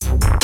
Thank 0.00 0.37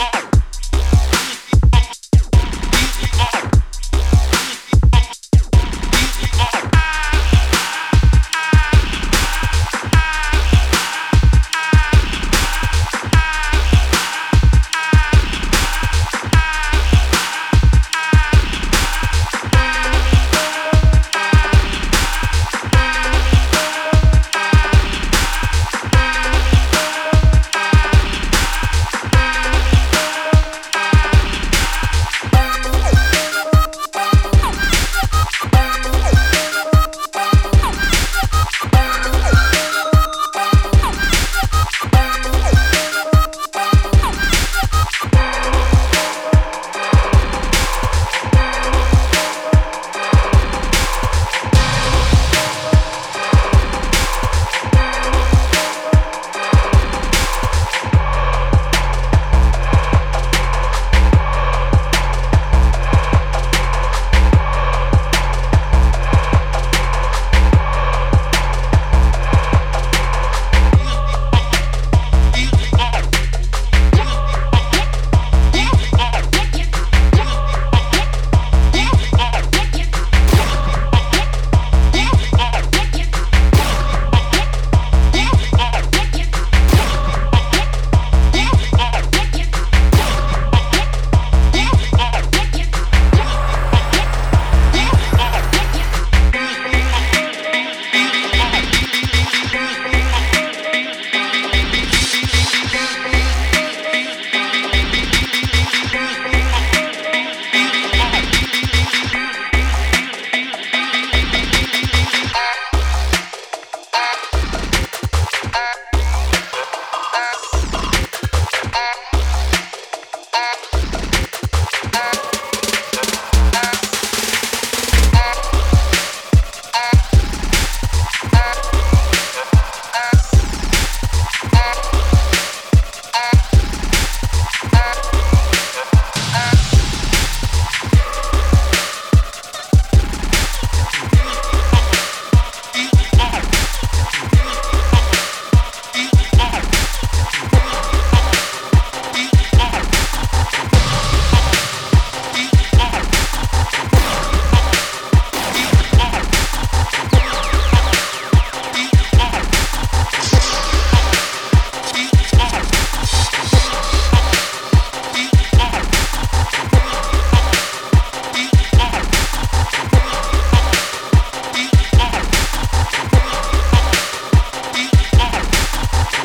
Lord. 0.00 0.29